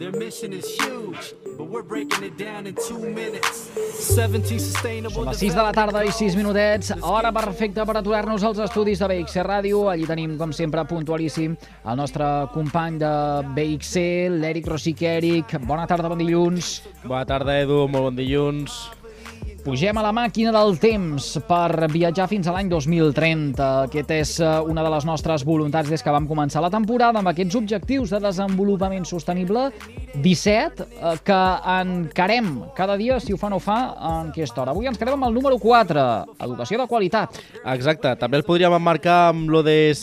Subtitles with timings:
[0.00, 3.68] Their mission is huge, but we're breaking it down in two minutes.
[4.00, 8.46] 17 sustainable Són les 6 de la tarda i 6 minutets, hora perfecta per aturar-nos
[8.48, 9.82] als estudis de BXC Ràdio.
[9.92, 11.52] Allí tenim, com sempre, puntualíssim
[11.84, 13.10] el nostre company de
[13.58, 14.06] BXC,
[14.38, 15.12] l'Eric Rosique.
[15.20, 16.78] Eric, bona tarda, bon dilluns.
[17.04, 18.80] Bona tarda, Edu, molt bon dilluns.
[19.70, 23.66] Pugem a la màquina del temps per viatjar fins a l'any 2030.
[23.84, 27.30] Aquest és eh, una de les nostres voluntats des que vam començar la temporada amb
[27.30, 29.68] aquests objectius de desenvolupament sostenible
[30.16, 31.38] 17 eh, que
[31.70, 34.74] encarem cada dia, si ho fa no fa, en aquesta hora.
[34.74, 36.02] Avui ens quedem amb el número 4,
[36.48, 37.38] educació de qualitat.
[37.62, 40.02] Exacte, també el podríem emmarcar amb l'ODS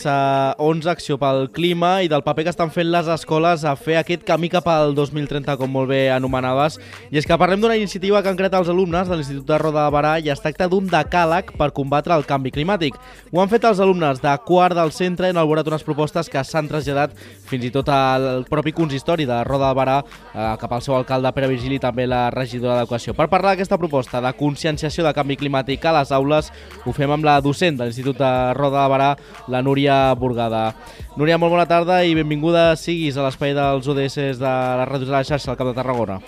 [0.64, 4.24] 11, Acció pel Clima, i del paper que estan fent les escoles a fer aquest
[4.24, 6.80] camí cap al 2030, com molt bé anomenaves.
[7.12, 9.84] I és que parlem d'una iniciativa que han creat els alumnes de l'Institut de Roda
[9.84, 12.96] de Barà i es tracta d'un decàleg per combatre el canvi climàtic.
[13.32, 16.42] Ho han fet els alumnes de quart del centre i han elaborat unes propostes que
[16.44, 17.16] s'han traslladat
[17.48, 21.32] fins i tot al propi consistori de Roda de Barà eh, cap al seu alcalde
[21.36, 23.14] Pere Virgili i també la regidora d'Educació.
[23.18, 26.52] Per parlar d'aquesta proposta de conscienciació de canvi climàtic a les aules,
[26.84, 29.10] ho fem amb la docent de l'Institut de Roda de Barà,
[29.48, 30.72] la Núria Burgada.
[31.18, 35.16] Núria, molt bona tarda i benvinguda siguis a l'espai dels ODS de la ràdios de
[35.16, 36.20] la xarxa al Cap de Tarragona.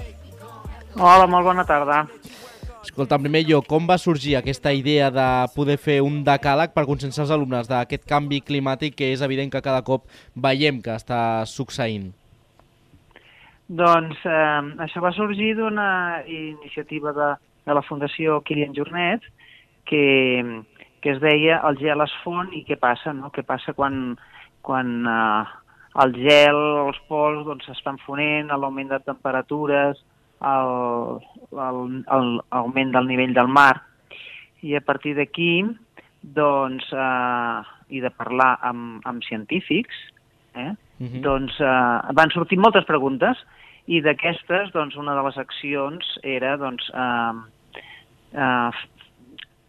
[0.98, 2.04] Hola, molt bona tarda.
[2.80, 6.86] Escolta, en primer lloc, com va sorgir aquesta idea de poder fer un decàleg per
[6.88, 11.44] conscienciar els alumnes d'aquest canvi climàtic que és evident que cada cop veiem que està
[11.44, 12.08] succeint?
[13.68, 15.90] Doncs eh, això va sorgir d'una
[16.24, 17.28] iniciativa de,
[17.68, 19.28] de la Fundació Kilian Jornet
[19.84, 20.04] que,
[21.04, 23.28] que es deia el gel es fon i què passa, no?
[23.34, 24.16] Què passa quan,
[24.64, 25.44] quan eh,
[26.06, 30.00] el gel, els pols doncs, es van fonent, l'augment de temperatures,
[31.52, 33.82] l'augment del nivell del mar.
[34.62, 35.64] I a partir d'aquí,
[36.20, 39.94] doncs, eh, i de parlar amb, amb científics,
[40.54, 41.22] eh, Mhm.
[41.22, 43.36] doncs eh, van sortir moltes preguntes
[43.86, 47.32] i d'aquestes, doncs, una de les accions era, doncs, eh,
[48.36, 48.70] eh,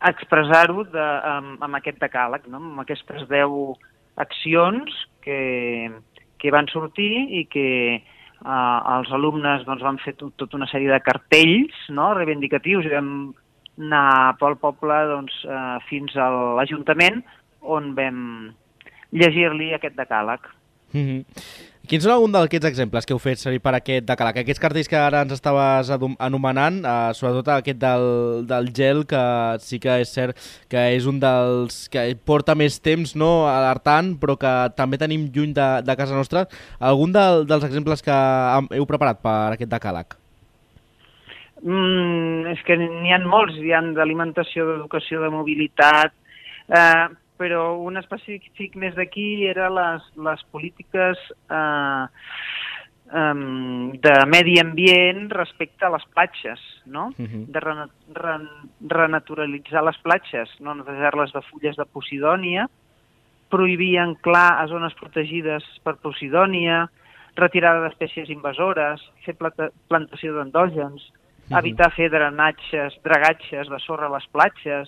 [0.09, 2.57] expressar-ho de, amb, amb aquest decàleg, no?
[2.57, 3.77] amb aquestes 10
[4.17, 5.91] accions que,
[6.37, 8.03] que van sortir i que
[8.45, 12.11] eh, els alumnes doncs, van fer tot, tota una sèrie de cartells no?
[12.17, 13.11] reivindicatius i vam
[13.81, 17.21] anar pel poble doncs, eh, fins a l'Ajuntament
[17.61, 18.17] on vam
[19.11, 20.43] llegir-li aquest decàleg.
[20.93, 21.25] Mhm.
[21.89, 24.37] Quins són alguns d'aquests exemples que heu fet servir per aquest decàleg?
[24.43, 29.23] Aquests cartells que ara ens estaves anomenant, eh, sobretot aquest del, del gel, que
[29.59, 30.37] sí que és cert
[30.71, 35.51] que és un dels que porta més temps no, alertant, però que també tenim lluny
[35.57, 36.45] de, de casa nostra.
[36.79, 38.19] Algun del, dels exemples que
[38.77, 40.15] heu preparat per aquest decàleg?
[41.65, 46.15] Mm, és que n'hi ha molts, hi ha d'alimentació, d'educació, de mobilitat,
[46.69, 47.09] eh,
[47.41, 51.17] però un específic més d'aquí era les, les polítiques
[51.49, 52.05] eh,
[53.17, 53.41] em,
[54.03, 57.09] de medi ambient respecte a les platges, no?
[57.17, 57.47] Mhm.
[57.51, 58.45] De rena, ren,
[58.93, 62.67] renaturalitzar les platges, no netejar-les de fulles de posidònia,
[63.51, 66.85] prohibir anclar a zones protegides per posidònia,
[67.35, 71.03] retirada d'espècies invasores, fer plata, plantació d'endògens,
[71.49, 71.57] Mhm.
[71.57, 74.87] evitar fer drenatges, dragatges de sorra a les platges.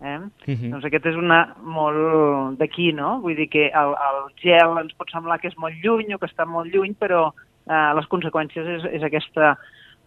[0.00, 0.18] Eh?
[0.46, 0.70] Mhm.
[0.72, 3.18] Doncs aquest és una molt d'aquí, no?
[3.20, 6.28] Vull dir que el, el gel ens pot semblar que és molt lluny o que
[6.30, 7.28] està molt lluny, però
[7.68, 9.54] eh, les conseqüències és, és aquesta,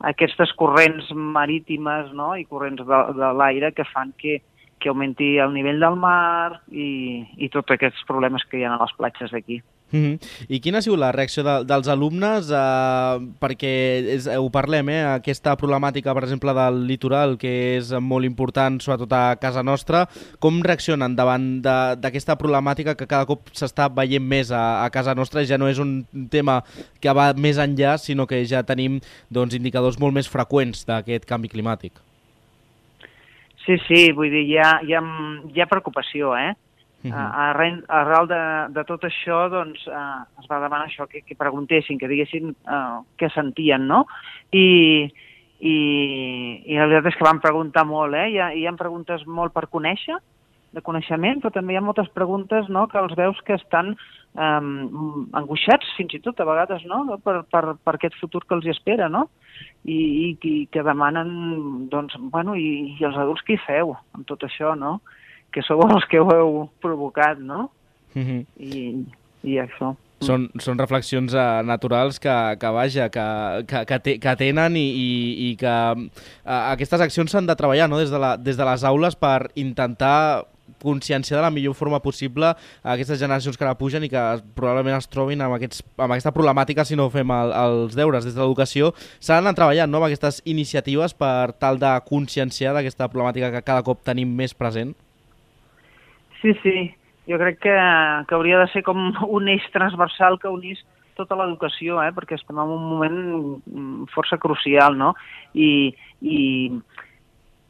[0.09, 2.33] aquestes corrents marítimes no?
[2.35, 4.39] i corrents de, de l'aire que fan que,
[4.79, 8.81] que augmenti el nivell del mar i, i tots aquests problemes que hi ha a
[8.81, 9.61] les platges d'aquí.
[9.93, 10.17] Mhm.
[10.49, 12.49] I quina ha sigut la reacció de, dels alumnes?
[12.49, 13.73] Eh, perquè
[14.15, 19.13] és, ho parlem, eh, aquesta problemàtica, per exemple, del litoral, que és molt important, sobretot
[19.13, 20.07] a casa nostra.
[20.41, 25.45] Com reaccionen davant d'aquesta problemàtica que cada cop s'està veient més a, a casa nostra?
[25.45, 26.63] Ja no és un tema
[26.99, 28.97] que va més enllà, sinó que ja tenim
[29.29, 32.01] doncs, indicadors molt més freqüents d'aquest canvi climàtic.
[33.63, 35.05] Sí, sí, vull dir, hi ha, hi ha,
[35.53, 36.55] hi ha preocupació, eh?
[37.03, 37.11] Uh,
[37.49, 38.41] arran, arrel de,
[38.77, 43.01] de tot això, doncs, uh, es va demanar això, que, que preguntessin, que diguessin uh,
[43.19, 44.05] què sentien, no?
[44.55, 45.09] I,
[45.59, 45.73] i,
[46.63, 48.29] I la veritat és que van preguntar molt, eh?
[48.31, 50.15] Hi ha, hi ha preguntes molt per conèixer,
[50.73, 55.27] de coneixement, però també hi ha moltes preguntes no, que els veus que estan um,
[55.37, 57.03] angoixats, fins i tot, a vegades, no?
[57.23, 59.27] per, per, per aquest futur que els espera, no?
[59.85, 61.29] I, i, i que demanen,
[61.93, 64.97] doncs, bueno, i, i els adults què hi feu amb tot això, no?
[65.53, 67.69] Que sou els que ho heu provocat, no?
[68.13, 68.45] Mhm.
[68.57, 68.83] I,
[69.43, 69.95] i això.
[70.23, 73.25] són, són reflexions uh, naturals que, que vaja, que,
[73.67, 75.09] que, que, te, que tenen i, i,
[75.49, 76.05] i que uh,
[76.61, 77.99] aquestes accions s'han de treballar no?
[77.99, 80.45] des, de la, des de les aules per intentar
[80.83, 84.23] consciència de la millor forma possible a aquestes generacions que ara pugen i que
[84.55, 88.35] probablement es trobin amb, aquests, amb aquesta problemàtica si no fem el, els deures des
[88.35, 88.91] de l'educació.
[89.23, 93.85] S'han anat treballant no, amb aquestes iniciatives per tal de conscienciar d'aquesta problemàtica que cada
[93.87, 94.95] cop tenim més present?
[96.43, 96.91] Sí, sí.
[97.23, 97.73] Jo crec que,
[98.27, 98.99] que hauria de ser com
[99.37, 100.81] un eix transversal que unís
[101.15, 102.11] tota l'educació, eh?
[102.11, 105.13] perquè estem en un moment mm, força crucial, no?
[105.53, 106.39] I, i,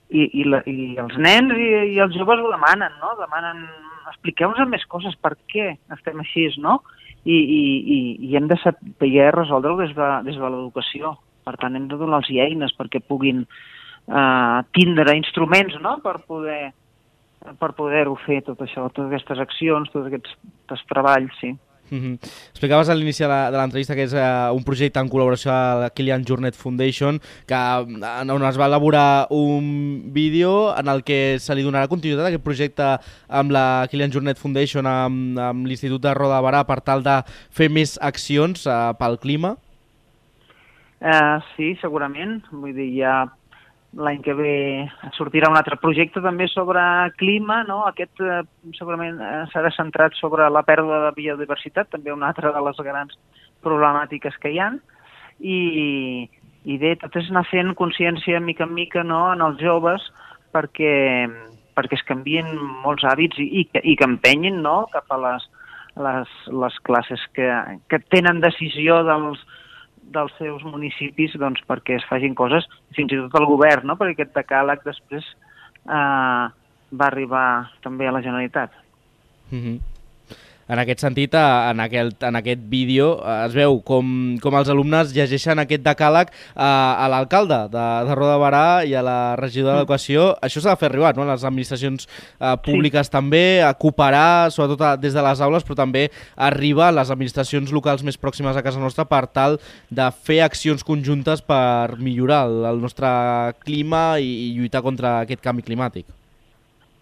[0.10, 3.14] i, i, la, i els nens i, i els joves ho demanen, no?
[3.20, 3.62] Demanen,
[4.10, 6.80] expliqueu-nos més coses, per què estem així, no?
[7.24, 8.00] I, i, i,
[8.32, 11.14] i hem de saber resoldre-ho des de, des de l'educació.
[11.44, 15.98] Per tant, hem de donar-los eines perquè puguin eh, tindre instruments no?
[16.04, 16.72] per poder
[17.60, 21.54] per poder-ho fer, tot això, totes aquestes accions, tots aquests, treballs, sí.
[21.94, 22.16] Mm -hmm.
[22.50, 26.24] Explicaves a l'inici de l'entrevista que és uh, un projecte en col·laboració amb la Kilian
[26.26, 31.88] Jornet Foundation que, on es va elaborar un vídeo en el que se li donarà
[31.88, 32.98] continuïtat a aquest projecte
[33.28, 37.70] amb la Kilian Jornet Foundation amb, amb l'Institut de Roda Barà per tal de fer
[37.70, 39.58] més accions uh, pel clima?
[41.04, 42.42] Uh, sí, segurament.
[42.50, 43.28] Vull dir, hi ha
[43.94, 44.54] l'any que ve
[45.18, 46.82] sortirà un altre projecte també sobre
[47.20, 47.84] clima, no?
[47.86, 48.42] aquest eh,
[48.78, 53.18] segurament eh, serà centrat sobre la pèrdua de biodiversitat, també una altra de les grans
[53.64, 54.72] problemàtiques que hi ha,
[55.40, 55.60] i,
[56.66, 59.26] i bé, tot és anar fent consciència mica en mica no?
[59.34, 60.06] en els joves
[60.56, 60.94] perquè,
[61.78, 62.50] perquè es canvien
[62.86, 64.84] molts hàbits i, i, que, i que empenyin no?
[64.94, 65.50] cap a les,
[66.02, 67.50] les, les classes que,
[67.90, 69.42] que tenen decisió dels,
[70.14, 72.68] dels seus municipis doncs, perquè es facin coses,
[72.98, 73.98] fins i tot el govern, no?
[74.00, 75.26] perquè aquest decàleg després
[75.88, 76.46] eh,
[76.94, 77.48] va arribar
[77.86, 78.72] també a la Generalitat.
[79.52, 79.93] Mm -hmm.
[80.72, 84.08] En aquest sentit, en aquest, en aquest vídeo es veu com,
[84.44, 86.70] com els alumnes llegeixen aquest decàleg a,
[87.04, 89.84] a l'alcalde de, de Roda Barà i a la regidora mm.
[89.84, 90.30] d'Educació.
[90.46, 91.28] Això s'ha de fer arribar no?
[91.28, 93.16] a les administracions eh, públiques sí.
[93.18, 96.08] també, a cooperar, sobretot a, des de les aules, però també
[96.50, 99.60] arribar a les administracions locals més pròximes a casa nostra per tal
[99.92, 103.10] de fer accions conjuntes per millorar el, el nostre
[103.68, 106.08] clima i, i lluitar contra aquest canvi climàtic.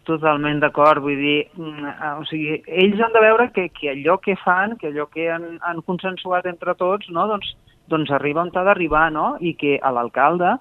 [0.10, 4.18] Totalment d'acord, vull dir, mm, eh, o sigui, ells han de veure que, que allò
[4.18, 7.54] que fan, que allò que han, han consensuat entre tots, no, doncs,
[7.88, 10.56] doncs arriba on ha d'arribar, no?, i que a l'alcalde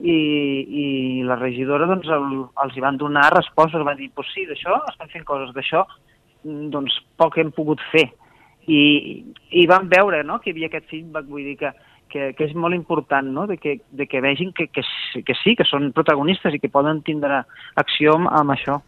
[0.00, 0.18] i,
[0.82, 2.26] i la regidora doncs el,
[2.64, 5.86] els hi van donar respostes, van dir, pues sí, d'això estem fent coses, d'això
[6.44, 8.10] mm, doncs poc hem pogut fer.
[8.68, 11.72] I, i van veure no, que hi havia aquest feedback, vull dir que,
[12.14, 13.48] que, que és molt important no?
[13.50, 14.86] de, que, de que vegin que, que,
[15.26, 17.42] que sí, que són protagonistes i que poden tindre
[17.80, 18.80] acció amb això.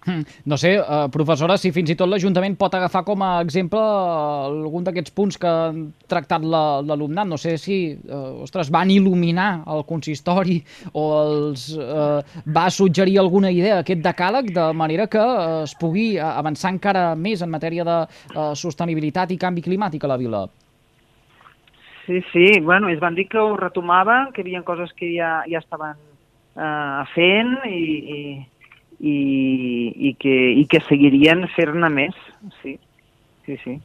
[0.00, 0.24] Hmm.
[0.48, 4.86] No sé, eh, professora, si fins i tot l'Ajuntament pot agafar com a exemple algun
[4.86, 7.28] d'aquests punts que han tractat l'alumnat.
[7.28, 10.56] No sé si, eh, ostres, van il·luminar el consistori
[10.94, 15.26] o els eh, va suggerir alguna idea aquest decàleg de manera que
[15.66, 18.00] es pugui avançar encara més en matèria de
[18.56, 20.46] sostenibilitat i canvi climàtic a la vila.
[22.10, 25.44] Sí, sí, bueno, ells van dir que ho retomaven, que hi havia coses que ja,
[25.46, 25.94] ja estaven
[26.58, 27.82] eh, fent i,
[28.16, 28.22] i,
[28.98, 29.14] i,
[30.08, 32.18] i, que, i que seguirien fer-ne més,
[32.64, 32.74] sí,
[33.46, 33.76] sí, sí.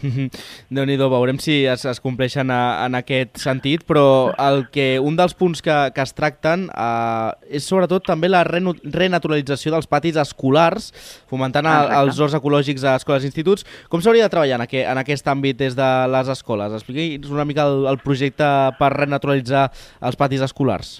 [0.74, 5.16] déu nhi veurem si es, es compleixen a, en aquest sentit, però el que un
[5.18, 10.18] dels punts que, que es tracten eh, és sobretot també la reno, renaturalització dels patis
[10.20, 10.90] escolars,
[11.30, 13.66] fomentant el, els horts ecològics a escoles i instituts.
[13.92, 16.74] Com s'hauria de treballar en, aquest, en aquest àmbit des de les escoles?
[16.80, 18.48] Expliqui'ns una mica el, el projecte
[18.80, 19.68] per renaturalitzar
[20.06, 20.98] els patis escolars.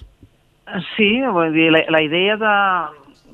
[0.95, 2.55] Sí, vull dir, la, la idea de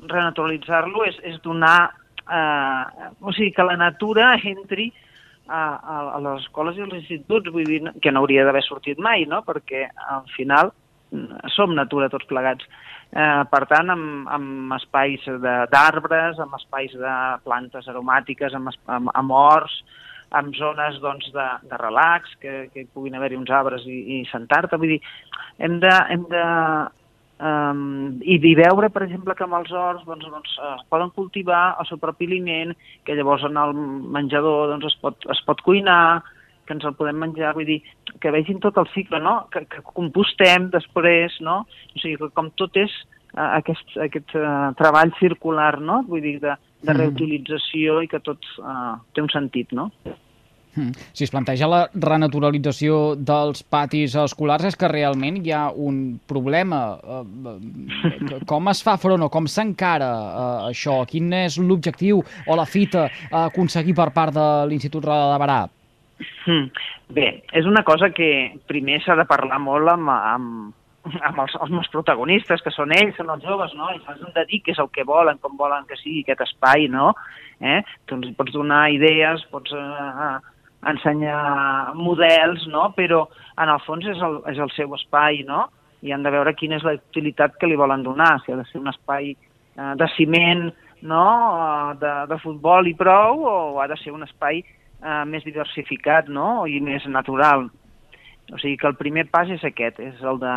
[0.08, 1.90] renaturalitzar-lo és, és donar...
[2.28, 4.90] Eh, o sigui, que la natura entri
[5.48, 9.00] a, a, a les escoles i als instituts, vull dir que no hauria d'haver sortit
[9.02, 9.42] mai, no?
[9.46, 10.72] perquè al final
[11.10, 12.68] mm, som natura tots plegats.
[13.08, 15.24] Eh, per tant, amb, amb espais
[15.72, 17.14] d'arbres, amb espais de
[17.46, 19.80] plantes aromàtiques, amb, amb, amb horts,
[20.36, 24.76] amb zones doncs, de, de relax, que, que puguin haver-hi uns arbres i, i sentar-te.
[24.76, 25.00] Vull dir,
[25.64, 26.44] hem de, hem de
[27.38, 31.76] Um, i, I veure, per exemple, que amb els horts doncs, doncs, es poden cultivar
[31.78, 32.74] el seu propi aliment,
[33.06, 33.76] que llavors en el
[34.16, 36.24] menjador doncs, es, pot, es pot cuinar,
[36.68, 37.78] que ens el podem menjar, vull dir,
[38.20, 39.38] que vegin tot el cicle, no?
[39.54, 41.62] que, que compostem després, no?
[41.64, 42.92] o sigui, que com tot és
[43.38, 46.02] uh, aquest, aquest uh, treball circular, no?
[46.10, 46.98] vull dir, de, de mm.
[47.00, 49.88] reutilització i que tot uh, té un sentit, no?
[50.78, 50.92] Hmm.
[51.12, 56.82] Si es planteja la renaturalització dels patis escolars és que realment hi ha un problema.
[57.02, 61.00] Eh, eh, com es fa front o com s'encara uh, això?
[61.10, 65.60] Quin és l'objectiu o la fita a aconseguir per part de l'Institut Roda de Barà?
[66.46, 66.86] Mm.
[67.18, 68.28] Bé, és una cosa que
[68.70, 73.32] primer s'ha de parlar molt amb, amb, amb els, els protagonistes, que són ells, són
[73.34, 73.90] els joves, no?
[73.94, 76.46] I se'ls han de dir què és el que volen, com volen que sigui aquest
[76.46, 77.14] espai, no?
[77.58, 77.80] Eh?
[78.06, 80.30] Tu ens pots donar idees, pots eh,
[80.86, 82.92] ensenyar models, no?
[82.96, 83.24] Però
[83.58, 85.66] en el fons és el, és el seu espai, no?
[86.02, 88.66] I han de veure quina és la utilitat que li volen donar, si ha de
[88.70, 90.68] ser un espai eh, de ciment,
[91.02, 91.24] no?
[91.58, 96.30] Eh, de, de futbol i prou, o ha de ser un espai eh, més diversificat,
[96.30, 96.66] no?
[96.66, 97.66] I més natural.
[98.52, 100.54] O sigui que el primer pas és aquest, és el de,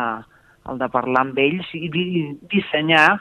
[0.70, 2.06] el de parlar amb ells i di
[2.52, 3.18] dissenyar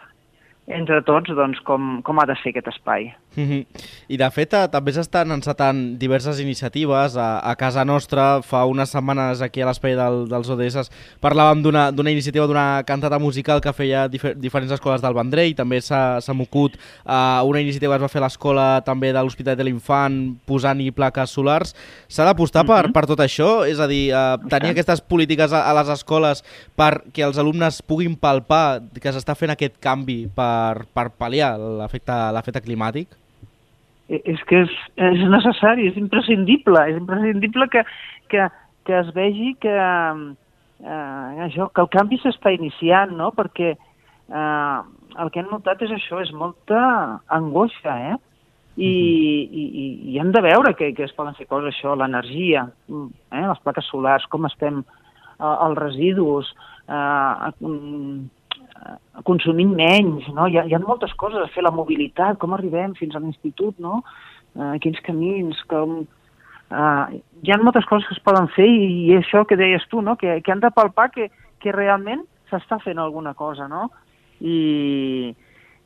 [0.72, 3.10] entre tots doncs, com, com ha de ser aquest espai.
[3.35, 3.65] Mm -hmm.
[4.09, 8.41] I de fet eh, també s'estan encetant diverses iniciatives a, a casa nostra.
[8.41, 13.61] Fa unes setmanes aquí a l'espai del, dels ODS parlàvem d'una iniciativa d'una cantata musical
[13.61, 15.55] que feia difer diferents escoles del Vendrell.
[15.55, 19.55] També s'ha mocut uh, una iniciativa que es va fer a l'escola també de l'Hospital
[19.55, 21.75] de l'Infant posant-hi plaques solars.
[22.09, 22.75] S'ha d'apostar mm -hmm.
[22.75, 22.93] per, mhm.
[22.93, 23.65] per tot això?
[23.65, 26.43] És a dir, uh, tenir aquestes polítiques a, a les escoles
[26.77, 33.21] perquè els alumnes puguin palpar que s'està fent aquest canvi per, per pal·liar l'efecte climàtic?
[34.12, 34.72] Eh, és que és,
[35.08, 37.86] és necessari, és imprescindible, és imprescindible que,
[38.34, 38.48] que,
[38.88, 39.75] que es vegi que,
[40.84, 43.32] eh, això, que el canvi s'està iniciant, no?
[43.38, 44.80] perquè eh,
[45.22, 46.82] el que hem notat és això, és molta
[47.32, 48.20] angoixa, eh?
[48.72, 49.56] I, mm-hmm.
[49.62, 53.41] i, i, i hem de veure que, que es poden fer coses, això, l'energia, eh?
[53.44, 54.80] les plaques solars, com estem,
[55.36, 56.51] eh, els residus,
[56.91, 57.51] Eh,
[59.27, 60.47] consumint menys, no?
[60.50, 63.77] Hi ha, hi ha moltes coses a fer, la mobilitat, com arribem fins a l'institut,
[63.79, 64.01] no?
[64.55, 66.01] Uh, quins camins, com...
[66.71, 70.01] Uh, hi ha moltes coses que es poden fer i, i això que deies tu,
[70.05, 70.15] no?
[70.19, 71.27] Que, que han de palpar que,
[71.59, 73.89] que realment s'està fent alguna cosa, no?
[74.39, 75.33] I,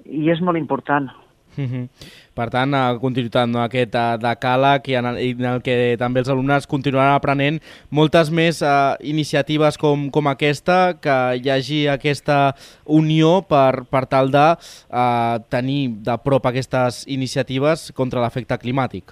[0.06, 1.10] i és molt important.
[1.58, 1.88] Mm -hmm.
[2.36, 6.20] Per tant, a continuïtat no, aquest uh, decàleg i en, el, en el que també
[6.20, 12.56] els alumnes continuaran aprenent moltes més uh, iniciatives com, com aquesta, que hi hagi aquesta
[12.86, 19.04] unió per, per tal de uh, tenir de prop aquestes iniciatives contra l'efecte climàtic.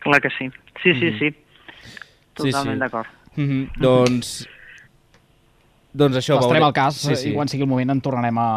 [0.00, 0.50] Clar que sí.
[0.82, 1.18] Sí, sí, mm -hmm.
[1.18, 1.28] sí.
[2.34, 2.78] Totalment sí, sí.
[2.78, 3.08] d'acord.
[3.36, 3.80] Mm -hmm.
[3.80, 4.48] Doncs
[5.92, 7.30] doncs això, L'estarem al cas sí, sí.
[7.30, 8.50] i quan sigui el moment en tornarem a,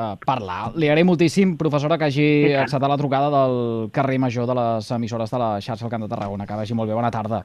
[0.00, 0.60] a parlar.
[0.80, 5.32] Li agraïm moltíssim, professora, que hagi acceptat la trucada del carrer major de les emissores
[5.32, 6.48] de la xarxa al Camp de Tarragona.
[6.48, 6.96] Que vagi molt bé.
[6.96, 7.42] Bona tarda.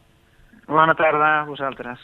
[0.67, 1.99] Bona tarda a vosaltres.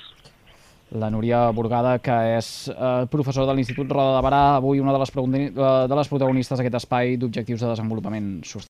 [0.94, 5.00] La Núria Burgada, que és eh, professora de l'Institut Roda de Barà, avui una de
[5.02, 8.62] les, de les protagonistes d'aquest espai d'objectius de desenvolupament sostenible.